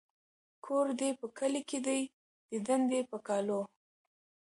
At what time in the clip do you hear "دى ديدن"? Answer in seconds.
1.87-2.81